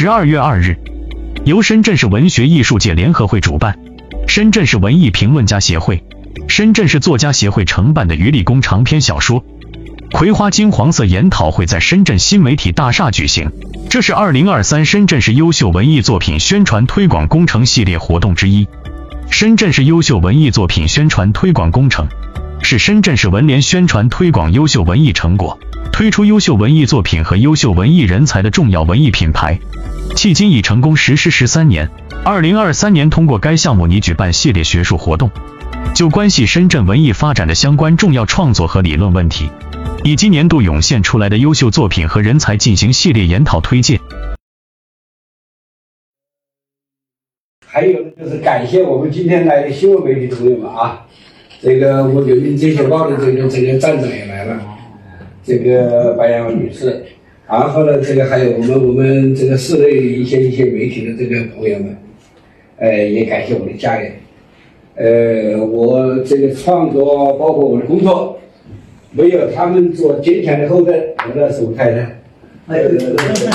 [0.00, 0.76] 十二月二日，
[1.44, 3.76] 由深圳市文学艺术界联合会主办，
[4.28, 6.04] 深圳市文艺评论家协会、
[6.46, 9.42] 深圳市作家协会承办的余立功长篇小说
[10.12, 13.50] 《葵花金黄色》研讨会在深圳新媒体大厦举行。
[13.90, 18.68] 这是二零二三深圳市优秀文艺作品宣传推广工程系列活动之一。
[19.32, 22.06] 深圳市优秀文艺作品宣传推广工程
[22.62, 25.58] 是深圳市文联宣传推广优秀文艺成果、
[25.90, 29.58] 推出优秀文艺作品和优秀文艺人才的重要文艺品牌。
[30.16, 31.90] 迄今已成功实施十三年。
[32.24, 35.30] 二零二三年，通过该项目拟举办系列学术活动，
[35.94, 39.48] 就关系深圳文艺发展的相关重要创作和理论问题，
[40.04, 44.00] 以及年度涌现出来的优秀作品和人才进行系列研讨推荐。
[47.66, 51.06] 还有，就是感谢我们今天来的新闻媒体朋友们啊，
[51.60, 54.60] 这个我们人民这些报的这个这个站长也来了，
[55.44, 57.06] 这个白杨女士，
[57.48, 61.96] 然后呢，这个还有我们我们这个市内一些一些媒体的这个朋友们，
[62.76, 64.12] 呃，也感谢我的家人，
[64.94, 68.38] 呃，我这个创作包括我的工作，
[69.12, 72.18] 没有他们做坚强的后盾，我的是我太太，
[72.68, 73.52] 这个这个这个